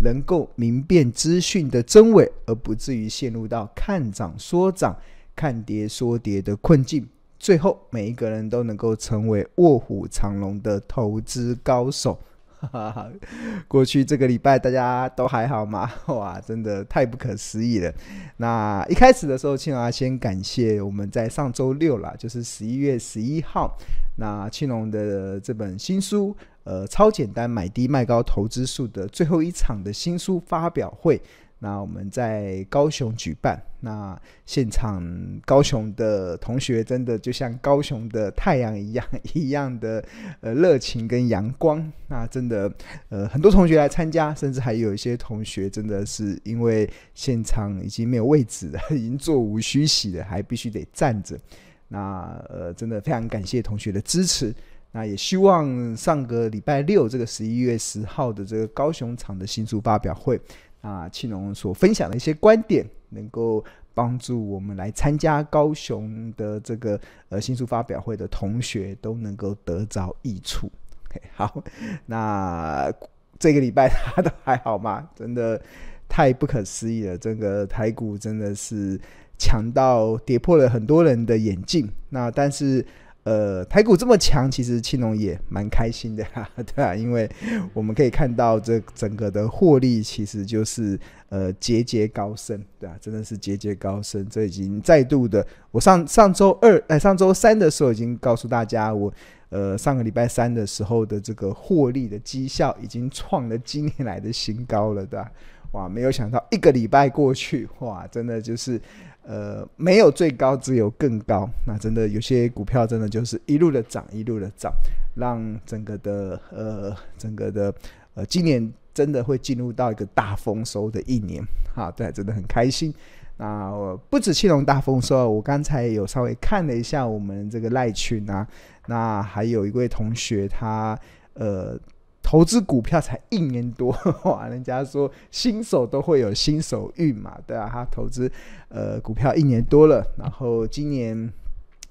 [0.00, 4.96] 能够明辨资讯的真伪，而不至于陷入到看涨说涨、
[5.34, 7.08] 看跌说跌的困境。
[7.38, 12.18] 最后，每一个人都能够成为卧虎藏龙的投资高手。
[13.68, 15.88] 过去这个礼拜大家都还好吗？
[16.08, 17.92] 哇，真的太不可思议了。
[18.38, 23.76] 那一开始的时候，庆隆先感谢我们在上周六啦，就是十一月十一号，
[24.16, 26.34] 那庆隆的这本新书。
[26.66, 31.22] 呃，超简单买低卖高投资术的最后一场的新书发表会，
[31.60, 33.62] 那我们在高雄举办。
[33.80, 35.00] 那现场
[35.44, 40.04] 高雄的同学真的就像高雄的太阳一样， 一样的
[40.40, 41.92] 呃热情跟阳光。
[42.08, 42.68] 那真的
[43.10, 51.38] 呃很多同学来参加，甚至还有一些同学真的是因为现场已经没有位置了， 已经座无虚席了，还必须得站着。
[51.86, 54.52] 那呃真的非常感谢同学的支持。
[54.96, 60.40] 那也希望上个礼拜六，这个十一月十号的这个高雄场的新书发表会，
[60.80, 70.66] 啊，庆隆所分享的一些观点，能够帮助我们来参加高雄的这个呃新书发表会的同学都能够得着益处。
[71.10, 71.62] OK， 好，
[72.06, 72.90] 那
[73.38, 75.06] 这个礼拜大家都还好吗？
[75.14, 75.60] 真的
[76.08, 78.98] 太不可思议了，这个台股真的是
[79.36, 81.86] 强到跌破了很多人的眼镜。
[82.08, 82.82] 那但是。
[83.26, 87.28] 呃，台股这么强，其实青龙也蛮开心的哈， 对啊，因为
[87.74, 90.96] 我们可以看到这整个的获利，其实就是
[91.28, 94.24] 呃节节高升，对啊，真的是节节高升。
[94.30, 99.12] 这已经再度的，我上上周二哎上周三的时候已经告诉大家，我
[99.48, 105.28] 呃上个礼拜三的时候的这个获利的绩效已经创了今年来的新高了，对吧？
[105.72, 108.80] 哇，没有想到一个礼拜过去，哇，真的就是。
[109.28, 111.50] 呃，没有最高，只有更高。
[111.66, 114.72] 那真的有些股票真的就是一路的涨，一路的涨，
[115.16, 117.74] 让整个的呃，整个的
[118.14, 121.42] 呃，今年真的会进入到一个大丰收的一年。
[121.74, 122.94] 哈，对，真的很开心。
[123.36, 128.46] 那我不止庆隆大丰收，我刚才有稍微看了一下我们这个赖群啊，
[128.86, 130.98] 那还有一位同学他
[131.34, 131.78] 呃。
[132.26, 134.48] 投资股票才一年多， 哇！
[134.48, 138.28] 人家说新手都会有新手运嘛，对啊，他投资
[138.68, 141.32] 呃股票一年多了，然后今年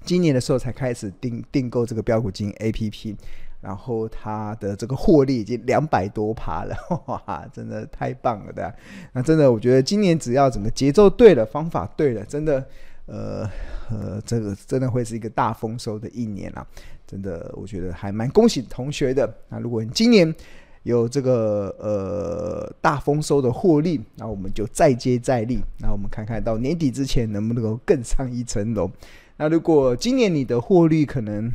[0.03, 3.15] 今年的时候才开始订订购这个标股金 APP，
[3.61, 6.75] 然后他的这个获利已经两百多趴了，
[7.07, 7.47] 哇！
[7.53, 8.73] 真的太棒了，对啊。
[9.13, 12.67] 那真的，我觉得今年只要整个节奏对了，方法对了，真的，
[13.05, 13.49] 呃
[13.89, 16.65] 呃，这个真的会是一个大丰收的一年啊。
[17.07, 19.31] 真的，我觉得还蛮恭喜同学的。
[19.49, 20.33] 那如果你今年
[20.81, 25.59] 有这个呃大丰收的获利，那我们就再接再厉。
[25.79, 28.89] 那我们看看到年底之前能不能够更上一层楼。
[29.37, 31.47] 那如果今年你的获利可能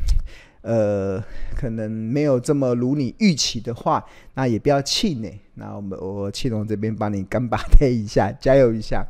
[0.61, 1.21] 呃
[1.55, 5.37] 可能没有这么如你预期的话，那也不要气馁。
[5.55, 9.05] 那我们我气龙这边帮你干巴 贴一下，加油一下。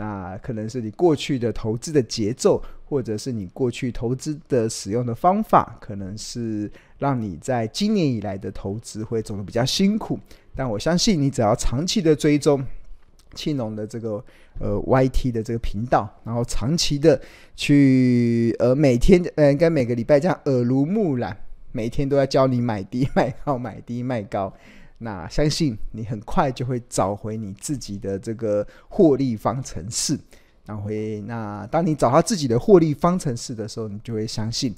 [0.00, 10.18] 那可能是你过去的投资的节奏，或者是你过去投资的使用的方法，可能是让你在今年以来的投资会走得比较辛苦。
[10.56, 12.64] 但我相信你只要长期的追踪
[13.34, 14.24] 庆隆的这个
[14.58, 17.20] 呃 YT 的这个频道，然后长期的
[17.54, 21.36] 去呃每天呃应该每个礼拜这样耳濡目染，
[21.72, 24.50] 每天都要教你买低卖高，买低卖高。
[25.02, 30.18] 那相信你很快就会找回你自己的这个获利方程式。
[30.66, 34.74] 那会，那当你找到自己的获利方程式的时候，你就会相信，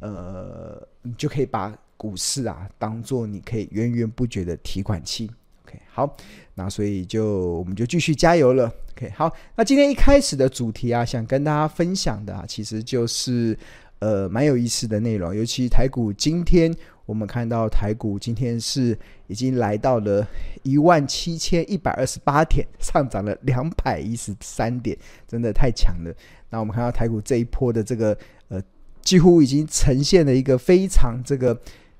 [0.00, 5.30] 呃，你就可以把股市啊当做你可以源源不绝的提款机。
[5.64, 6.16] OK，好，
[6.54, 8.70] 那所以就我们就继续加油了。
[8.94, 13.58] OK，好，那今天一开始的主题啊，想跟大家分享的啊，其实就是
[14.00, 16.70] 呃蛮有意思的内容，尤其台股今天。
[17.04, 18.96] 我们看到台股今天是
[19.26, 20.26] 已经来到了
[20.62, 24.96] 一万七千一百二十八点，上涨了两百一十三点，
[25.26, 26.14] 真的太强了。
[26.50, 28.16] 那我们看到台股这一波的这个
[28.48, 28.62] 呃，
[29.02, 31.52] 几乎已经呈现了一个非常这个，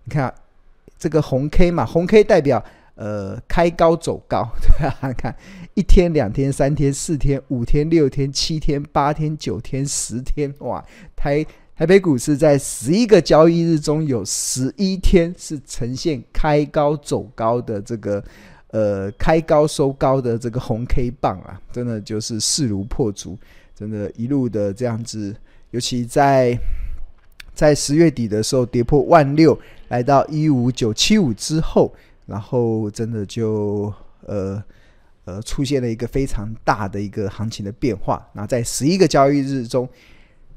[0.05, 0.33] 你看
[0.99, 2.65] 这个红 K 嘛，红 K 代表
[2.95, 5.35] 呃开高走高， 对啊，看
[5.75, 10.85] 一天、两天、三天、四天、五天、六天、七天、八天、九天、十天，哇，
[11.17, 11.45] 台。
[11.75, 18.23] 台北股市在十一个交易日中有十一天是呈现开高走高的这个
[18.69, 23.39] 呃开高收高的这个红 K 棒啊，真的就是势如破竹，
[23.75, 25.35] 真的，一路的这样子，
[25.71, 26.57] 尤其在
[27.55, 29.59] 在十月底的时候跌破万六，
[29.89, 31.93] 来到一五九七五之后，
[32.27, 33.93] 然后真的就
[34.27, 34.63] 呃
[35.25, 38.29] 呃出现了一个非常大的一个行情的变化。
[38.35, 39.89] 那在十一个交易日中，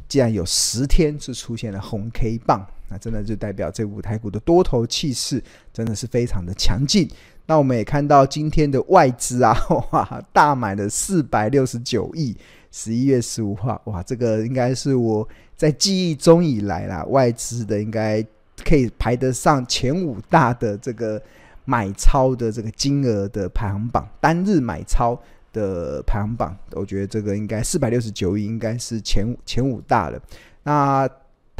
[0.08, 5.44] 既然有十天是出现了红 K 棒，那真的就代表这五台股的多头气势
[5.74, 7.10] 真的是非常的强劲。
[7.48, 9.56] 那我们也看到今天的外资啊，
[9.92, 12.36] 哇，大买了四百六十九亿。
[12.72, 15.26] 十一月十五号，哇，这个应该是我
[15.56, 18.22] 在记忆中以来啦，外资的应该
[18.66, 21.22] 可以排得上前五大的这个
[21.64, 25.18] 买超的这个金额的排行榜，单日买超。
[25.56, 30.22] 的排行榜，我觉得这个应该四百六十九亿，应该是前前五大的。
[30.64, 31.10] 那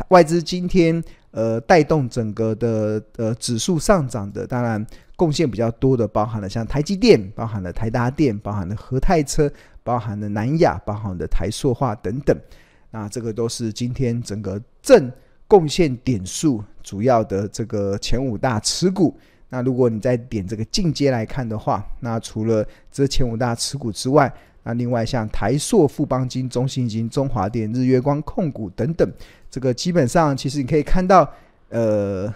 [0.10, 1.02] 外资今天
[1.32, 9.50] 呃带动整个的呃指数上涨的，当然贡献比较多的，包含了像台积电，包含了台达电，包含了和泰车，
[9.82, 12.38] 包含了南亚，包含了台塑化等等。
[12.92, 15.10] 那这个都是今天整个正
[15.48, 19.18] 贡献点数主要的这个前五大持股。
[19.50, 24.32] 那如果你再点这个进阶来看的话，那除了这前五大持股之外，
[24.64, 29.08] 那另外像台塑、富邦金、中信金、中华电、日月光控股等等，
[29.50, 31.32] 这个基本上其实你可以看到，
[31.70, 32.34] 呃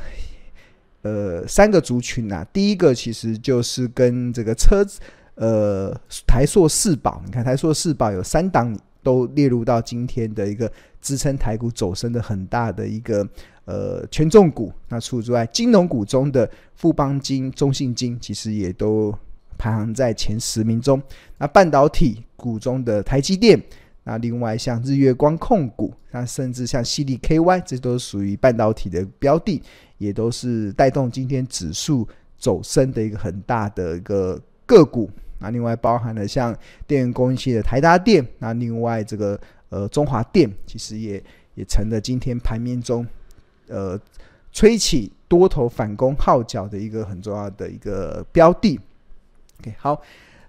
[1.02, 5.00] 呃三个族群啊，第一个其实就是跟这个车子，
[5.36, 5.92] 呃
[6.28, 10.72] 台塑四宝，你看台塑四宝有三档都列入到今天的一个
[11.02, 13.28] 支撑台股走升的很大的一个。
[13.70, 19.14] 呃，权重股，那除此之外，金融股中的富邦金、中信金，其实也都
[19.60, 21.00] 排行在前十名中。
[21.38, 23.62] 那半导体股中的台积电，
[24.04, 29.62] 那另外像日月光控股，那甚至像矽力 KY，这都属于半导体的标的，
[30.00, 32.08] 也都是带动今天指数
[32.40, 35.08] 走升的一个很大的一个个股。
[35.38, 36.58] 那另外包含了像
[36.88, 39.40] 电源供应器的台达电，那另外这个
[39.70, 41.24] 呃中华电，其实也
[41.54, 43.06] 也成了今天盘面中。
[43.70, 44.00] 呃，
[44.52, 48.80] 吹起多头反攻号角的一个很重要的一个标的。
[49.62, 50.02] OK，好，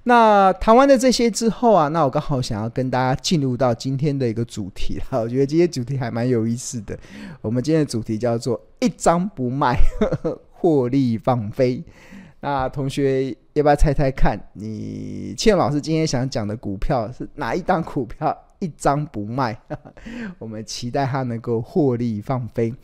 [0.04, 6.98] 那谈完了这些之后啊，那我刚好想要跟大家进入到今天的一个主题哈， 我觉得今天主题还蛮有意思的。
[7.40, 9.76] 我们今天的主题叫做“一张不卖，
[10.50, 11.84] 获利放飞”。
[12.42, 18.34] 那同学要不要猜猜看，你倩老师今天想讲的股票是哪一档股票？
[18.60, 19.58] 一张不卖，
[20.38, 22.74] 我们期待它能够获利放飞。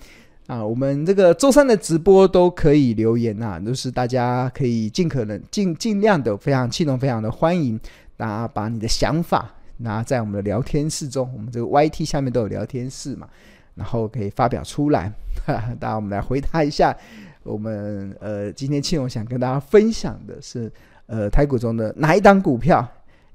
[0.47, 7.79] 啊，我们这个周三的直播都可以留言呐、啊，就是大家可以尽可能尽尽量的非常气动，非常的欢迎
[8.17, 13.29] 大家把你的想法拿在我们的聊天室中，我们这个 YT 下面都有聊天室嘛，
[13.75, 15.13] 然后可以发表出来。
[15.45, 16.97] 哈哈大家我们来回答一下，
[17.43, 20.73] 我们呃今天庆荣想跟大家分享的是
[21.07, 22.87] 呃台股中的哪一档股票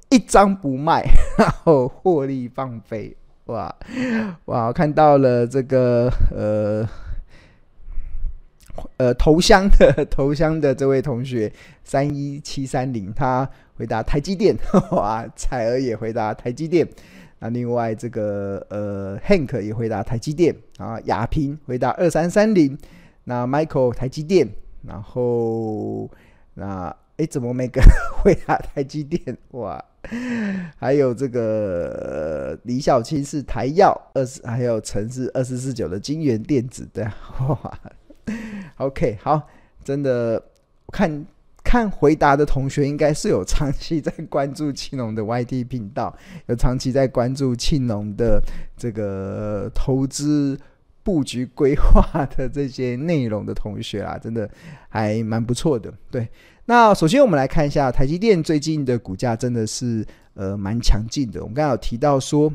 [0.10, 1.04] 一张不卖，
[1.38, 3.14] 然后获利放飞。
[3.52, 3.76] 哇
[4.46, 4.72] 哇！
[4.72, 6.88] 看到了这个呃
[8.98, 11.52] 呃头香的 头香的这位同学
[11.84, 14.56] 三一七三零，他回答台积电。
[14.92, 16.88] 哇，彩儿也回答台积电。
[17.40, 21.00] 那另外这个呃 Hank 也回答台积电啊。
[21.06, 22.78] 亚平回答二三三零。
[23.26, 24.48] 那 Michael 台积电。
[24.88, 26.10] 然后
[26.54, 27.82] 那哎，怎么没个
[28.24, 29.38] 回答台积电？
[29.52, 29.84] 哇！
[30.78, 37.80] 还有这个、李小青是台药二十，还有陈是二四四九的金源电子对，哇，
[38.78, 39.48] OK 好，
[39.84, 40.42] 真的
[40.92, 41.26] 看
[41.64, 46.16] 看回答的同学应该是有长期在关注庆农的 YT 频道，
[46.48, 48.42] 有长期在关注庆农的
[48.76, 50.60] 这个投资
[51.04, 54.50] 布局规划的这些内容的同学啊，真的
[54.90, 56.28] 还蛮不错的，对。
[56.72, 61.42] 那首先我们来看一下台积电最近的股价，真的是呃蛮强劲的。
[61.42, 62.50] 我们刚刚有提到说，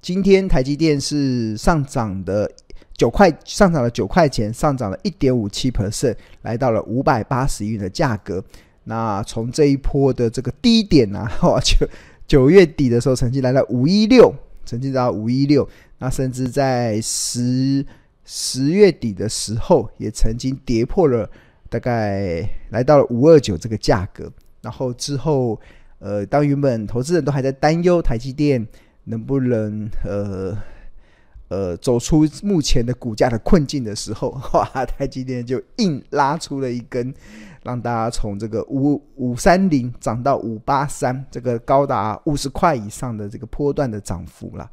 [0.00, 2.48] 今天台积电是上涨的
[2.96, 8.40] 九块，上涨了九块钱，上涨了一点五七 percent，来到了五百八十元的价格。
[8.84, 11.28] 那从这一波的这个低点啊，
[11.64, 11.88] 九
[12.28, 14.32] 九月底的时候曾经来到五一六，
[14.64, 17.84] 曾经到五一六，那甚至在十
[18.24, 21.28] 十月底的时候也曾经跌破了。
[21.68, 24.30] 大概来到了五二九这个价格，
[24.62, 25.60] 然后之后，
[25.98, 28.66] 呃，当原本投资人都还在担忧台积电
[29.04, 30.56] 能不能呃
[31.48, 37.12] 呃走出目前的股价的困境的时候， 哇，台积电就硬拉出了一根，
[37.62, 44.70] 让大家从这个五五三零涨到五八三，这个高达五十块以上的这个波段的涨幅了。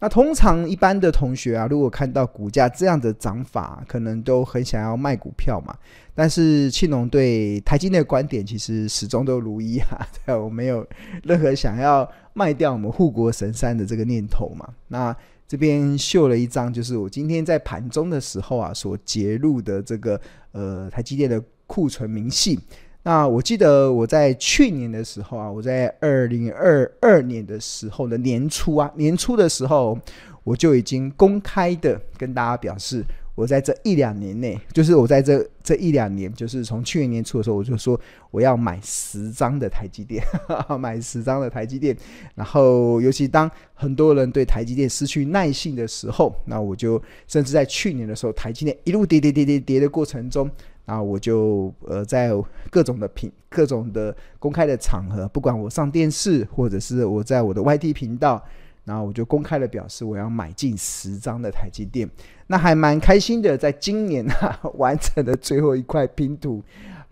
[0.00, 5.76] 那通常一般的同学啊，如果看到股价这样的涨法，可能都很想要卖股票嘛。
[6.14, 10.86] 但是庆隆对台积电的观点其实始终都如一啊， 对，我没有
[11.22, 14.66] 任何想要卖掉我们护国神山的这个念头嘛。
[14.88, 15.14] 那
[15.46, 20.20] 这边秀了一张，就是我今天在盘中的时候啊，所截录的这个
[20.52, 22.58] 呃台积电的库存明细。
[23.02, 29.98] 那我记得我在去年的时候啊，我在二零二二年的时候的年初啊，年初的时候
[30.44, 33.02] 我就已经公开的跟大家表示，
[33.34, 37.98] 我在这一两年内，就是我在这这一两年，就是从去年年初的时候，我就说
[38.30, 41.96] 我要买十张的台积电，哈哈，买十张的台积电。
[42.34, 50.50] 然后，尤其当很多人对台积电失去耐性的时候，那我就甚至在去年的时候，台积电一路跌跌跌跌跌的过程中。
[50.86, 52.30] 啊，我就呃在
[52.70, 58.42] 各种的频、各种的公开的场合，不管我上电视，或者是我在我的 YT 频道，
[58.84, 62.08] 然后我就公开的表示我要买进十张的台积电，
[62.48, 66.62] 那还蛮开心的，在今年啊 完成了最后一块拼图，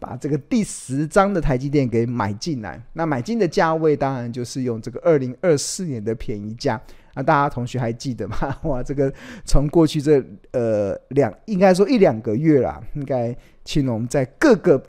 [0.00, 2.82] 把这个第十张的台积电给买进来。
[2.92, 6.80] 那买进的价位当然就是用这个二零二四年的便宜价。
[7.18, 8.36] 那大家同学还记得吗？
[8.64, 9.12] 哇，这个
[9.44, 13.36] 从过去这呃两应该说一两个月啦，应该。
[13.64, 14.82] 青龙在各个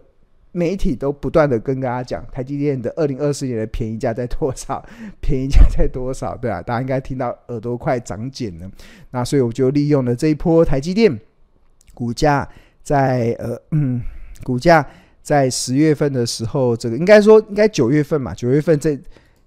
[0.54, 4.82] 媒体都不断的跟大家讲，台积电的二零二四年的便宜价在多少？
[5.20, 6.38] 便宜价在多少？
[6.38, 8.72] 对啊，大家应该听到耳朵快长茧了。
[9.12, 11.20] 那所以我就利用了这一波台积电
[11.94, 12.48] 股价
[12.82, 14.02] 在呃嗯，
[14.46, 14.88] 股价
[15.22, 18.98] 在十月份的时候，这个应该说应该九月份嘛，九月份这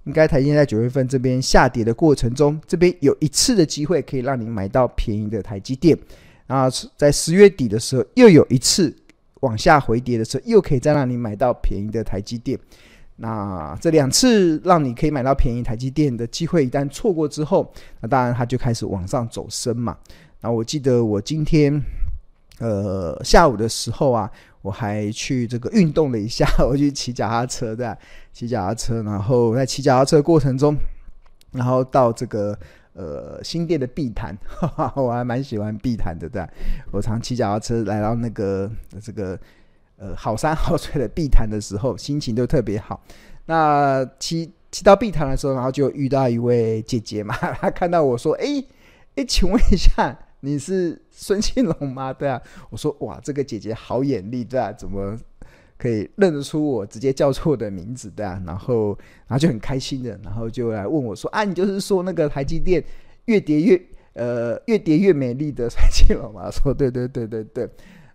[0.04, 5.98] 应该台积电在九月份这边下跌的过程中，这边有一次的机会可以让你买到便宜的台积电。
[6.46, 8.94] 然后在十月底的时候又有一次。
[9.42, 12.56] 往下回跌的时候，又可以再让你买到便宜的台积电。
[13.16, 17.68] 那这两次让你可以买到便宜台积电的机会，一旦错过之后，
[17.98, 19.98] 那当然它就开始往上走升嘛。
[20.40, 21.76] 那我记得我今天
[22.60, 24.30] 呃下午的时候啊，
[24.62, 27.96] 我还去这个运动了一下， 我去骑脚踏车的，
[28.32, 30.74] 骑脚踏车，然后在骑脚踏车过程中，
[31.52, 32.58] 然后到这个。
[32.94, 36.46] 呃，新店的碧潭，哈哈，我还蛮喜欢碧潭的，对。
[36.90, 39.38] 我常骑脚踏车来到那个这个
[39.96, 43.02] 呃好山好水的碧潭的时候，心情都特别好。
[43.46, 48.68] 那骑骑到碧潭的时候，然后就遇到一位姐姐嘛，她看到我说：“哎、欸、
[49.16, 55.18] 哎，请问一下，你是孙庆龙吗？” 对啊，我说：“哇，这个姐姐好眼力，对啊，怎么？”
[55.78, 58.96] 可以认得出我，直接叫错的名字的，然后，
[59.26, 62.84] 然后就很开心的，然后就来问我说：“啊，你就是说那个台积电
[63.24, 63.82] 越跌越
[64.12, 67.68] 呃越跌越美丽的孙庆龙吗？”说：“对对对对对。”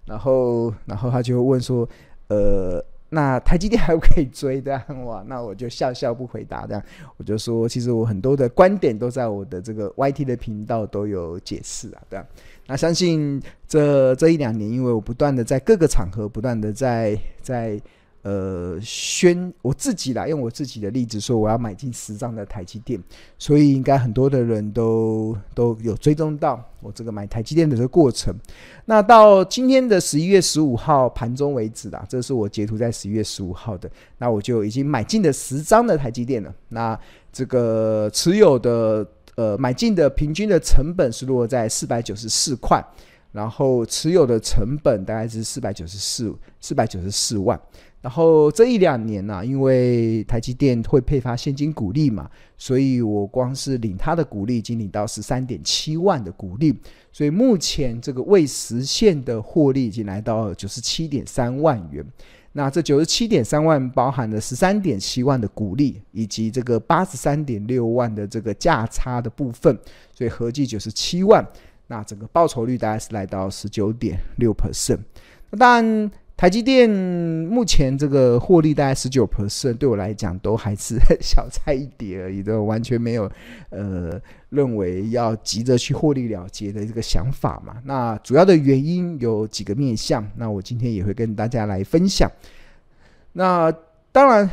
[0.08, 1.86] 然后，然后他就问说
[2.30, 6.84] ：“呃，那台积电还可以追的？”哇，那我就笑笑不回答这样，
[7.18, 12.26] 我就说：“其实我很多的观点都在我的这个 YT 的频道都有解释啊，这样。”
[12.68, 17.80] 那相信这这一两年，因为我不断的在各个场合不断的在在
[18.28, 23.02] 呃宣我自己来用我自己的例子说我要买进十张的台积电，
[23.38, 28.36] 所以应该很多的人都都有追踪到我这个买台积电的这个过程。
[28.86, 36.54] 那到今天的十一月十五号盘中为止啦，这是我截图在十一月十五号的，那我就已经买进了十张的台积电了。
[36.70, 37.00] 那
[37.32, 39.08] 这个持有的。
[39.38, 42.84] 呃，买进的平均的成本是落在四百九十四块，
[43.32, 47.62] 然后持有的成本大概是四百九十四四百九十四万。
[48.00, 56.74] 然后这一两年呢、因为台积电会配发现金股利嘛，所以我光是领他的股利，已经领到十三点七万的股利，
[57.12, 62.06] 所以目前这个未实现的获利已经来到九十七点三万元。
[62.54, 69.78] 那这九十七点三万包含了十三点七万的股利，以及这个八十三点六万的这个价差的部分，
[70.14, 71.46] 所以合计九十七万。
[71.88, 75.00] 那整个报酬率大概是来到十九点六 percent。
[75.50, 76.12] 那当然。
[76.38, 83.30] 台积电目前这个获利大概十九 percent，对我来讲都还是 小菜一碟而已，都完全没有
[83.72, 87.78] 呃认为要急着去获利了结的这个想法嘛。
[87.86, 92.32] 那主要的原因有几个面向，那我今天也会跟大家来分享。
[93.34, 93.74] 那
[94.12, 94.48] 当然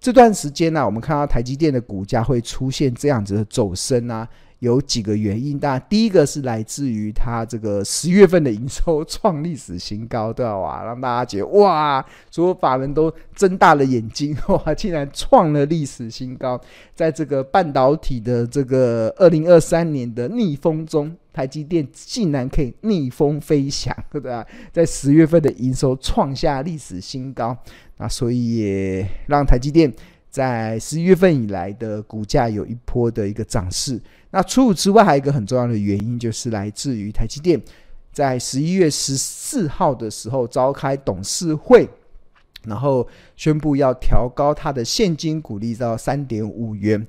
[0.00, 4.28] 这段时间呢、我们看到台积电的股价会出现这样子的走升啊。
[4.64, 10.82] 有几个原因，当然第一个是来自于它这个十月份的营收创历史新高，对吧？
[10.82, 16.58] 让大家觉得哇，所有法人都睁大了眼睛，哇，竟然创了历史新高！
[16.94, 24.46] 在这个半导体的这个二零二三年的逆风中，台积电竟然可以逆风飞翔，对吧？
[24.72, 27.56] 在十月份的营收创下历史新高，
[27.98, 29.92] 那所以也让台积电。
[30.34, 34.00] 在十一月份以来的股价有一波的一个涨势。
[34.32, 37.62] 那除此之外，还有一个很重要的原因，就是来自于台积电
[38.12, 41.88] 在十一月十四号的时候召开董事会，
[42.64, 47.06] 然后宣布要调高它的现金股利到三点五元。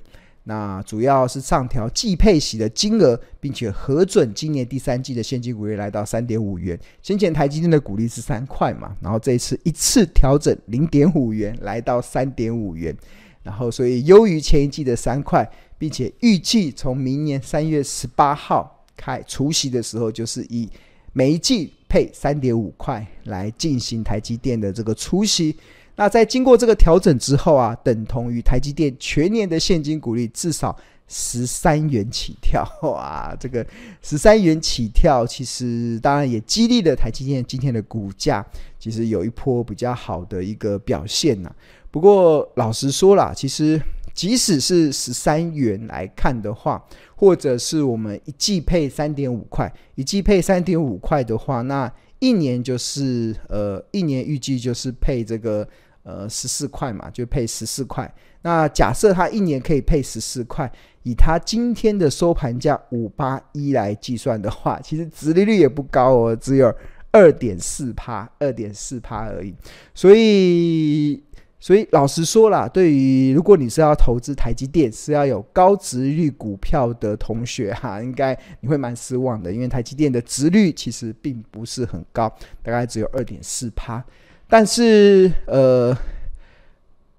[0.48, 6.80] 那主要是上调季配息的金额，并且核准今年第三季的现金股利来到三点五元。
[7.02, 12.96] 先前台积电的股利是三块嘛，然后这一次一次调整零点五元，来到三点五元。
[13.42, 15.48] 然后所以优于前一季的三块，
[15.80, 20.70] 并且预计从明年三月十八号开除息的时候，就是以
[21.12, 25.56] 每一季配三点五块来进行台积电的这个除息。
[25.98, 30.76] 那在经过这个调整之后啊，等同于台积电全年的现金股利至少
[31.08, 33.34] 十三元起跳 哇！
[33.40, 33.66] 这个
[34.02, 38.46] 十三元起跳，其实当然也激励了台积电今天的股价，
[38.78, 41.50] 其实有一波比较好的一个表现呐。
[41.92, 43.80] 不过老实说啦，其实
[44.14, 46.84] 即使是十三元来看的话，
[47.16, 55.66] 或者是我们一季配三点五块，一季配三点五块的话，那一年就是呃，一年预计就是配这个。
[56.06, 58.14] 呃，十四块嘛，就配十四块。
[58.44, 60.72] 那假设它一年可以配十四块，
[61.02, 66.72] 以它今天的收盘价五八一来计算的话，其实殖利率也不高哦，只有
[67.12, 69.56] 二点四趴，二点四趴而已。
[69.96, 71.24] 所以，
[71.60, 82.30] 所以老实说啦，对于如果你是要投资台积电，是要有高殖率股票的同学 哈，应该你会蛮失望的，因为台积电的殖率其实并不是很高，
[82.62, 84.06] 大概只有二点四趴。
[84.48, 85.98] 但是，呃，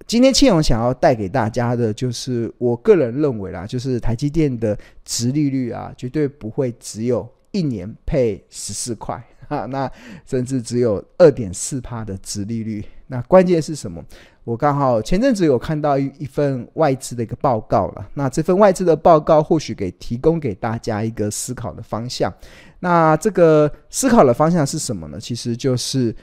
[0.07, 9.91] 今天庆荣想要带给大家的，就是我个人认为啦，就是台积电的殖利率啊，绝对不会只有一年配十四块 啊，那
[10.25, 12.83] 甚至只有二点四趴的殖利率。
[13.07, 14.01] 那关键是什么？
[14.45, 22.33] 我刚好前阵子有看到一一份外资的一个报告了，那这份外资的报告或许给提供给大家一个思考的方向。
[22.79, 25.19] 那这个思考的方向是什么呢？
[25.19, 26.15] 其实就是。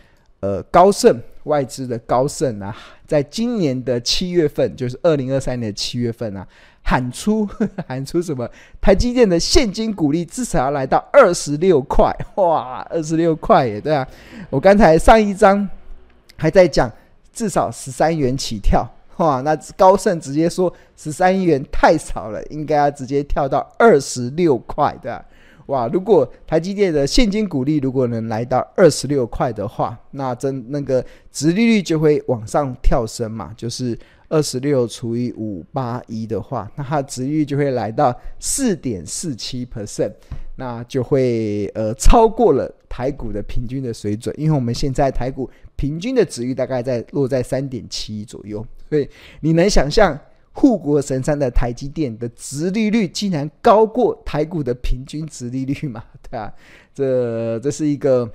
[0.45, 2.77] 呃，高盛外资的高盛啊，
[3.07, 6.47] 在今年的七月份，就是二零二三年的七月份啊，
[6.83, 7.49] 喊出
[7.89, 8.47] 喊出什么？
[8.79, 14.07] 台积电的现金股利至少要来到二十六块，哇，二十六块耶，对啊。
[14.51, 15.67] 我刚才上一章
[16.37, 16.93] 还在讲
[17.33, 25.25] 至少十三元起跳，哇，那高盛直接说十三元太少了，应该要直接跳到二十六块，对啊。
[25.67, 25.89] 哇！
[25.89, 33.99] 如果台积电的现金股利如果能来到二十六块的话，那真那个殖利率就会往上跳升嘛，就是
[34.29, 40.13] 二十六除以五八一的话，那它的殖利率就会来到四点四七 percent，
[40.57, 49.09] 那就会呃超过了台股的平均的水准，因为我们现在台股平均的殖利率大概在落在三点七左右，所以
[49.41, 50.19] 你能想象？
[50.57, 56.05] 护国神山的台积电的殖利率竟然高过台股的平均殖利率嘛？
[56.31, 56.51] 对啊，
[56.95, 58.31] 这这是一个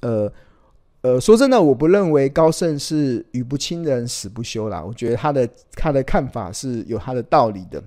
[0.00, 0.32] 呃
[1.02, 4.80] 呃，说真的，我不认为高盛是语不惊人死不休啦。
[4.80, 7.82] 我觉得他的他的看法是有他的道理的，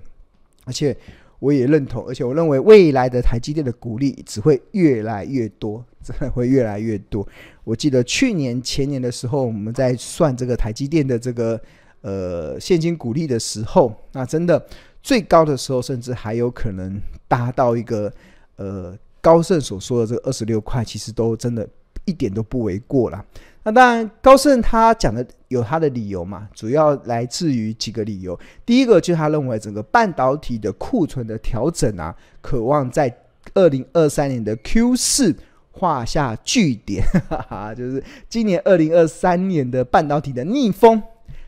[0.66, 0.94] 而且
[1.38, 7.26] 我也认同，而且我认为未来的台积电的股利只会越来越多， 真的会越来越多。
[7.64, 11.58] 我记得去年前年的时候，我们在算这个台积电的这个。
[12.04, 14.62] 呃，现金股利的时候，那真的
[15.02, 18.12] 最高的时候，甚至还有可能达到一个
[18.56, 21.66] 呃高盛所说的这个二十六块，其实都真的
[22.04, 23.24] 一点都不为过啦。
[23.62, 28.38] 那当然，高盛他讲的有他的理由嘛，主要来自于几个理由。
[28.66, 33.10] 第一个就是他认为整个半导体的库存的调整啊，渴望在
[33.54, 35.34] 二零二三年的 Q 四
[35.70, 41.02] 画下句点，哈哈，就是今年二零二三年的半导体的逆风。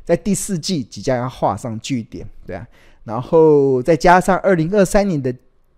[0.07, 2.65] 在第四季即将要画上句点，对啊，
[3.03, 5.35] 然后再加上二零二三年的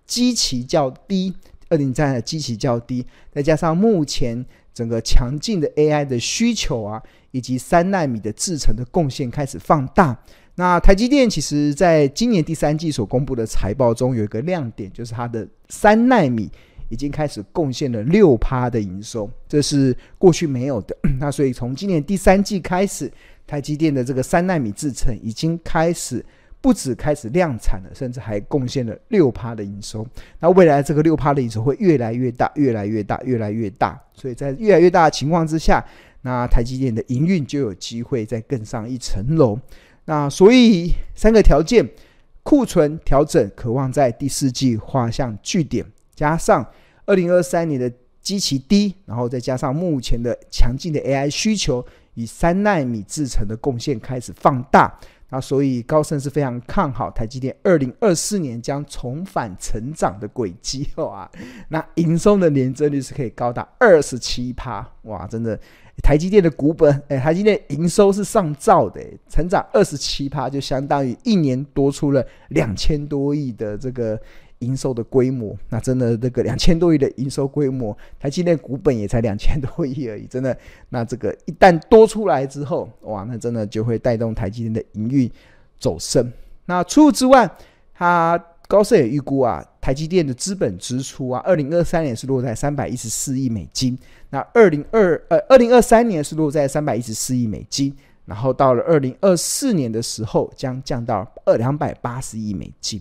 [0.06, 1.34] 基期较低，
[1.70, 10.14] 二零二三的基期较低，再加上目前整个强劲的 AI 的需求啊，以及三纳米的制程的贡献开始放大。
[10.56, 16.50] 那台积电其实在今年第三季所公布的财报中有一个亮点，就是它的三纳米
[16.90, 20.94] 已经开始贡献了六趴的营收，这是过去没有的。
[21.18, 23.10] 那所以从今年第三季开始。
[23.48, 26.24] 台积电的这个三纳米制程已经开始
[26.60, 30.06] 不止开始量产了，甚至还贡献了六趴的营收。
[30.38, 33.98] 那未来这个六趴的营收会越来越大，越来越大，越来越大。
[34.12, 35.82] 所以在越来越大的情况之下，
[36.22, 39.58] 那台积电的营运就有机会再更上一层楼。
[40.04, 41.88] 那所以三个条件：
[42.42, 45.84] 库存调整，渴望在第四季画上句点；
[46.14, 46.66] 加上
[47.06, 51.82] 二零二三年的基期低，然后再加上目前的强劲的 AI 需求。
[52.18, 54.92] 以三纳米制程的贡献开始放大，
[55.28, 61.30] 那所以高盛是非常看好台积电二零二四年将重返成长的轨迹哇！
[61.68, 65.28] 那营收的年增率是可以高达二十七趴哇！
[65.28, 65.56] 真的，
[66.02, 74.20] 台积电的股本哎，台积电营收是上兆的，成长二十七趴就相当于一年多出了两千多亿的这个。
[74.60, 80.56] 营收的规模，那真的这个两千多亿的营收规模，台积电股本也才两千多亿而已，真的，
[80.88, 85.30] 那这个一旦多出来之后，哇，那真的就会带动台积电的营运
[85.78, 86.32] 走升。
[86.66, 87.48] 那除此之外，
[87.94, 93.96] 它高盛也预估啊，台积电的资本支出啊，二零二三年是落在三百一十四亿美金，
[94.30, 97.94] 那二零二呃二零二三年是落在三百一十四亿美金，
[98.26, 103.00] 然后到了二零二四年的时候，将降到二两百八十亿美金。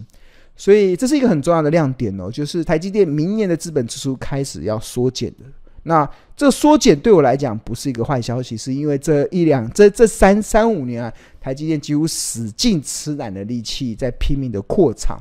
[0.57, 5.45] 所以这是一个很重要的亮点哦，就是台积电明年的资本支出开始要缩减的。
[5.83, 15.17] 那这缩减对我来讲不是一个坏消息，是因为这一两这这三三五年啊，台积电几乎使劲吃奶的力气在拼命的扩厂。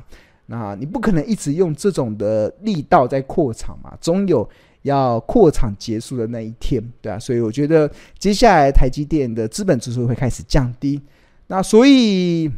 [0.47, 4.49] 那你不可能一直用这种的力道在扩厂嘛，总有
[4.81, 7.17] 要扩厂结束的那一天，对啊。
[7.17, 11.01] 所以我觉得接下来台积电的资本支出会开始降低。
[11.47, 12.51] 那所以，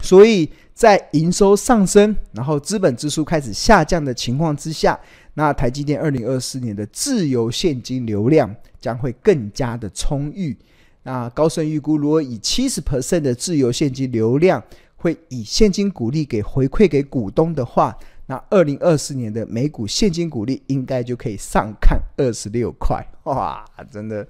[0.00, 0.48] 所以。
[0.78, 4.96] 在营收上升，然后资本支出开始下降的情况之下，
[5.34, 10.56] 那台积电二零二四年的自由现金流量将会更加的充裕。
[11.02, 14.62] 那高盛预估，如果以七十 percent 的自由现金流量，
[14.94, 17.98] 会以现金股利给回馈给股东的话。
[18.30, 23.64] 那二零二四年的每股现金股利应该就可以上看二十六块哇！
[23.90, 24.26] 真的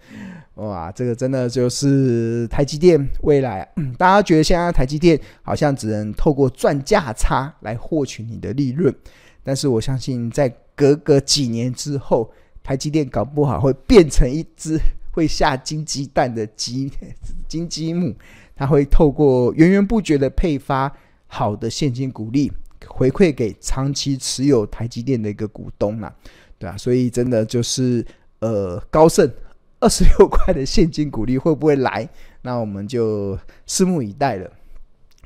[0.55, 3.69] 哇，这个真的就是台积电未来。
[3.75, 8.95] 嗯，大家觉得现在台积电好像只能透过赚价差来获取你的利润，
[9.43, 12.31] 但是我相信在隔个几年之后，
[12.63, 14.79] 台积电搞不好会变成一只
[15.11, 16.89] 会下金鸡蛋的鸡
[17.49, 18.15] 金鸡母，
[18.55, 22.53] 它会透过源源不绝的配发好的现金股利。
[22.87, 26.13] 回馈给长期持有台积电的一个股东啦，
[26.59, 28.05] 对啊，所以真的就是
[28.41, 29.29] 呃，高盛
[29.81, 32.09] 二十六块的现金股利会不会来？
[32.43, 34.51] 那我们就拭目以待了。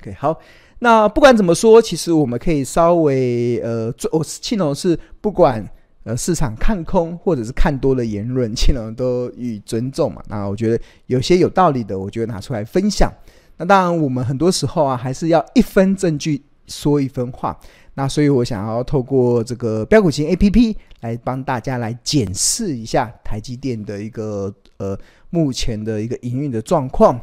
[0.00, 0.38] OK，好，
[0.78, 5.66] 那不管怎么说，其实我们可以稍微呃，我庆龙是不管
[6.04, 10.22] 呃市场看空或者是看多的言论，庆龙都予以尊重嘛。
[10.28, 13.12] 那我觉得有些有道理的，我就拿出来分享。
[13.56, 16.42] 那当然，我们很多时候啊，还是要一分证据。
[16.66, 17.58] 说一分话，
[17.94, 24.98] 那所以我想要透过这个标股型 APP 来帮大家来检视一下台积电的一个呃
[25.30, 27.20] 目前的一个营运的状况。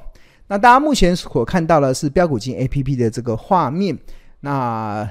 [0.48, 3.98] 那大家目前所看到的是标股型 APP 的这个画面。
[4.42, 5.10] 那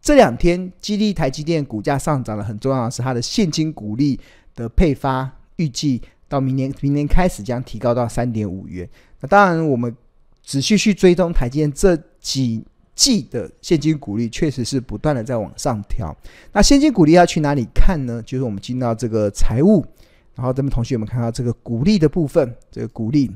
[0.00, 4.18] 这两天激励台积电股价上涨的很重要的是它的现金股利
[4.54, 8.88] 的配发，预计到明年明年开始将提高到三点五元。
[9.20, 9.94] 那当然我们
[10.42, 12.64] 仔细去追踪台积电这几。
[12.98, 16.12] 季的现金股利确实是不断的在往上调。
[16.52, 18.20] 那现金股利要去哪里看呢？
[18.26, 19.86] 就是我们进到这个财务，
[20.34, 23.30] 然后这边同学们看到这个股利的部分，这个股利，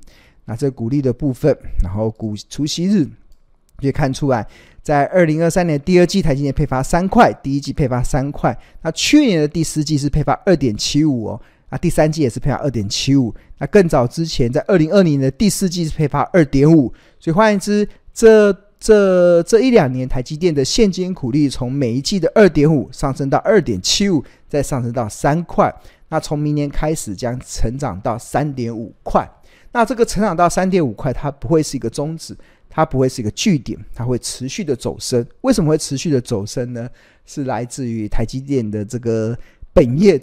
[0.46, 3.06] 那这个股利的部分，然后股除息日，
[3.76, 4.44] 可以看出来，
[4.82, 8.58] 在二零二三年第二季台积电配发三块，第一季配发三块。
[8.82, 13.32] 那去年的第四季是配发二点七五哦，那第三季也是配发二点七五。
[13.58, 16.92] 那更早之前，在二零二零年的第四季是配发二点五。
[17.20, 25.72] 所以换言之，这这这一两年，台积电的现金股利从每一季的二点五上升到二点七五，再上升到三块。
[26.08, 29.24] 那从明年开始将成长到三点五块。
[29.70, 32.36] 那这个成长到三点五块，它不会是一个终止，
[32.68, 35.24] 它不会是一个据点，它会持续的走升。
[35.42, 36.90] 为什么会持续的走升呢？
[37.24, 39.38] 是来自于台积电的这个
[39.72, 40.20] 本业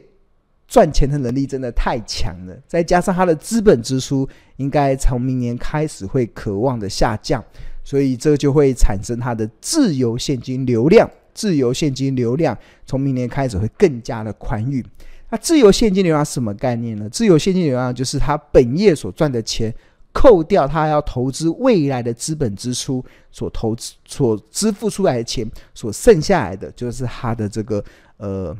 [0.67, 7.41] 赚钱的能力真的太强了，再加上它的资本支出应该从明年开始会渴望的下降。
[7.89, 14.85] 所以这就会产生它的自由现金流量，自由现金流量从明年开始会更加的宽裕。
[15.31, 17.09] 那自由现金流量是什么概念呢？
[17.09, 19.73] 自由现金流量就是他本业所赚的钱，
[20.13, 27.83] 扣掉他要投资未来的资本支出所投资所支付出来的钱，所剩下来的就是他的这个
[28.17, 28.55] 呃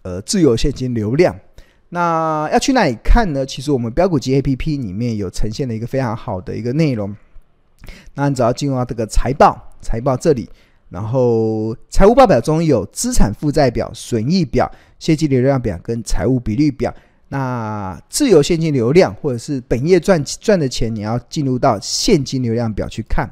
[0.00, 1.38] 呃自由现金流量。
[1.90, 3.44] 那要去哪里看呢？
[3.44, 7.14] 其实我们标股机 APP 里面有呈现了一个非常好的一个内容。
[8.14, 10.48] 那你只要进入到这个财报，财报这里，
[10.88, 16.94] 然后财务报表中有资产负债表、损益表、现金流量表跟财务比率表。
[17.28, 23.28] 那自由现金流量或者是本业赚赚的钱，你要进入到现金流量表去看。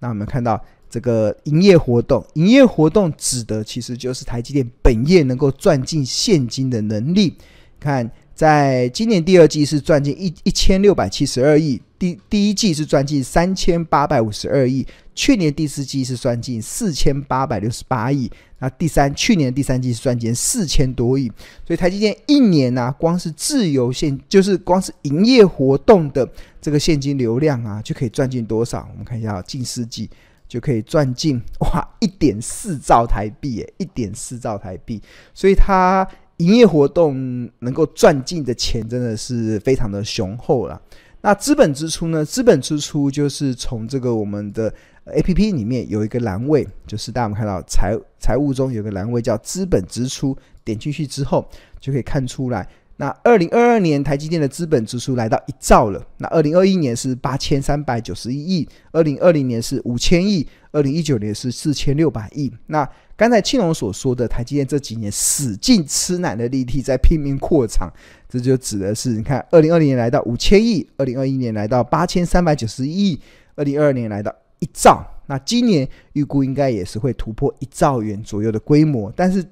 [0.00, 7.36] 那我们看到这个营业活动，营业活动指的其实就是台积电本业能够赚进现金的能力。
[7.78, 11.80] 看，在今年第二季是赚进一一千六百七十二亿。
[11.98, 18.30] 第第一季是赚进三千八百五十二亿，去年第四季是赚进四千八百六十八亿，
[18.60, 21.30] 那第三去年第三季是赚进四千多亿，
[21.66, 26.28] 所以台积电一年啊，光是自由现就是光是营业活动的
[26.60, 28.88] 这个现金流量啊，就可以赚进多少？
[28.92, 30.08] 我们看一下近四季
[30.46, 35.02] 就可以赚进 哇一点四兆台币，诶，一点四兆台币，
[35.34, 36.06] 所以它
[36.36, 40.80] 营业活动能够赚进的钱真的是非常的雄厚了。
[41.20, 42.24] 那资本支出呢？
[42.24, 44.72] 资本支出就是从这个我们的
[45.06, 51.48] APP 里面有一个栏位，就是大家看到财财务中有个栏位叫资本支出，点进去之后
[51.80, 52.68] 就可以看出来。
[53.00, 56.04] 那二零二二年台积电的资本支出来到一兆了。
[56.16, 60.46] 那二零二一年是八千三百九十一亿，二零二零年是五千亿，
[60.78, 62.50] 二零一九年是四千六百亿。
[62.66, 67.92] 那刚才庆龙所说的台积电这几年使劲吃奶的力气在拼命扩厂，
[68.28, 73.20] 这就指的是你看，二零二零年来到五千亿，二零二一年来到八千三百九十一亿，
[73.56, 75.04] 二零二二年来到一兆。
[75.26, 79.44] 那今年预估应该也是会突破一兆元左右的规模，但是。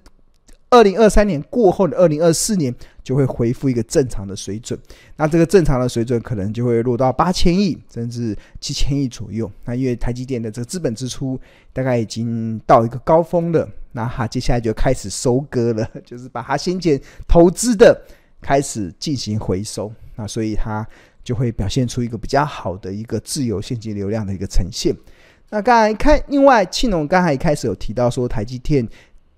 [0.69, 4.79] 二零二三年过后的二零二四年就会恢复一个正常的水准，
[5.17, 9.51] 那这个正常的水准可能就会落到八千亿甚至七千亿左右。
[9.65, 11.39] 那因为台积电的这个资本支出
[11.73, 17.97] 大概已经到一个高峰了，那它接下来就开始收割了， 就是把它先前投资的
[18.43, 20.85] 开始进行回收，那所以它
[21.23, 24.93] 就会表现出一个比较好的一个自由现金流量的一个呈现。
[25.51, 28.87] 那刚才看，另外庆龙刚才一开始有提到说台积电。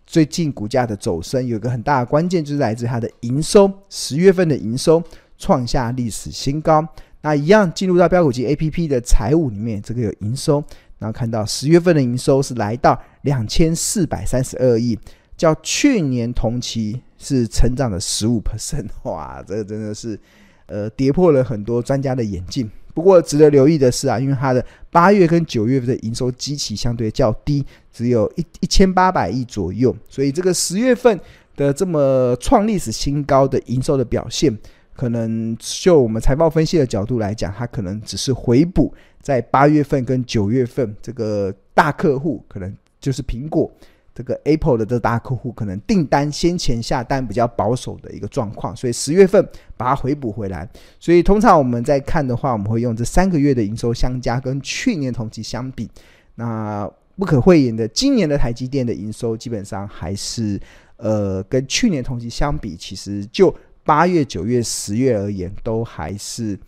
[0.08, 5.02] 最近股价的走升有一个很大的关键，就是来自它的营收，十月份的营收
[5.36, 6.82] 创下历史新高。
[7.20, 10.64] 那一样进入到标股集 APP 的财务里面，这个有营收，
[10.98, 14.98] 然后看到十月份的营收是来到两千四百三十二亿，
[15.36, 20.18] 较去年同期是成长了十五 percent，哇，这真的是
[20.64, 22.70] 呃跌破了很多专家的眼镜。
[22.98, 31.16] 不过值得留意的是啊，因为它的八月跟九月份的营收基期相对较低，只有一一千八百亿左右，所以这个十月份
[31.54, 34.58] 的这么创历史新高的营收的表现，
[34.96, 43.70] 可能就我们财报分析的角度来讲，它可能只是回补在八月份跟九月份这个大客户，可能就是苹果。
[44.18, 50.68] 这个 Apple 的这大客户可能订单先前下单比较保守的一个状况，所以十月份把它回补回来。
[50.98, 55.88] 所以通常我们在看的话，我们会用这三个月的营收相加，跟去年同期相比。
[56.34, 60.60] 那不可讳言的，今年的台积电的营收基本上还是
[60.96, 63.54] 呃跟去年同期相比，其实就
[63.84, 66.58] 八月、九月、十月而言，都还是。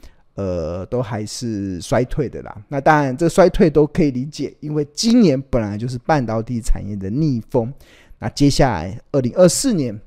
[0.40, 2.56] 呃，都还是衰退的啦。
[2.68, 7.70] 那当然，这衰退都可以理解，因为今年本来就是半导体产业的逆风。
[8.18, 10.00] 那接下来，二零二四年、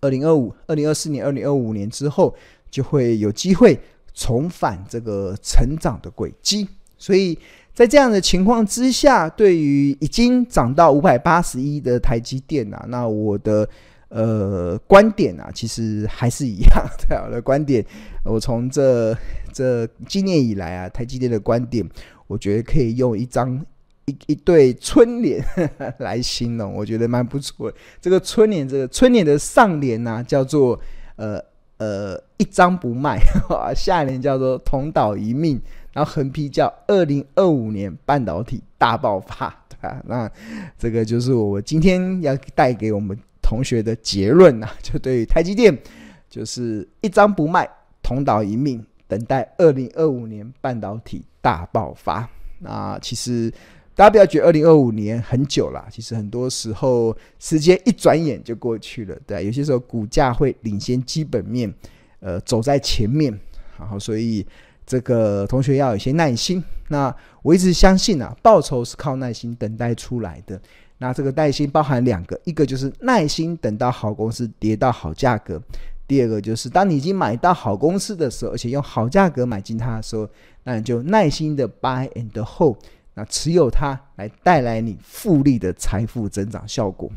[0.00, 2.32] 二零二五、二零二四年、二零二五年之后，
[2.70, 3.76] 就会有机会
[4.14, 6.68] 重返这个成长的轨迹。
[6.96, 7.36] 所以
[7.74, 13.68] 在这样的情况之下，对于已经涨到五百八十一的台积电啊，那我的。
[14.08, 17.24] 呃，观点啊，其实还是一样的。
[17.26, 17.84] 我的观点，
[18.24, 19.12] 我从这
[19.52, 21.84] 这今年以来啊，台积电的观点，
[22.28, 23.60] 我觉得可以用一张
[24.04, 25.44] 一一对春联
[25.98, 27.76] 来形容，我觉得蛮不错的。
[28.00, 30.78] 这个春联，这个春联的上联呢、叫做
[31.16, 31.42] 呃
[31.78, 33.18] 呃一张不卖，
[33.74, 35.60] 下联叫做同岛一命，
[35.92, 40.00] 然后横批叫二零二五年半导体大爆发，对吧？
[40.06, 40.30] 那
[40.78, 43.18] 这个就是我今天要带给我们。
[43.48, 45.78] 同学的结论啊， 就对于台积电，
[46.28, 47.68] 就是一张不卖，
[48.02, 52.28] 同岛一命，等待二零二五年半导体大爆发。
[52.58, 53.48] 那其实
[53.94, 59.16] 大家不要觉得二零二五年很久了，其实很多时候时间一转眼就过去了。
[59.24, 61.72] 对，有些时候股价会领先基本面，
[62.18, 63.32] 呃，走在前面。
[63.78, 64.44] 然后，所以
[64.84, 66.64] 这个同学要有些耐心。
[66.88, 70.60] 那我一直相信啊，报酬是靠耐心等待出来的。
[70.98, 75.60] 那这个耐心包含两个，一个就是耐心等到好公司跌到好价格，
[76.06, 80.28] 第二个就是当你已经买到好公司的时候，而且用好价格买进它的时候，
[80.64, 82.76] 那你就耐心的 buy and hold，
[83.14, 87.10] 那持有它来带来你复利的财富增长效果。